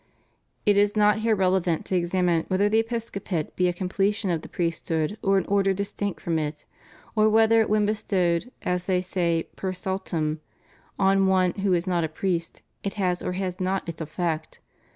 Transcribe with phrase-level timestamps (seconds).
[0.65, 4.49] It is not here relevant to examine whether the Episcopate be a completion of the
[4.49, 6.65] priesthood or an Order distinct from it,
[7.15, 10.39] or whether when bestowed, as they say per saltum,
[10.97, 14.59] on one who is not a priest, it has or has not its effect.